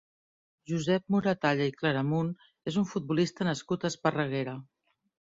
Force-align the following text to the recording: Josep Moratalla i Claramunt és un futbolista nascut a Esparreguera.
Josep 0.69 1.03
Moratalla 1.15 1.67
i 1.71 1.73
Claramunt 1.81 2.31
és 2.71 2.79
un 2.81 2.87
futbolista 2.93 3.47
nascut 3.49 3.85
a 3.85 3.91
Esparreguera. 3.93 4.57